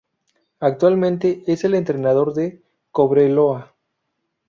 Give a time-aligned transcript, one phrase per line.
[0.59, 3.75] Actualmente es el entrenador de Cobreloa.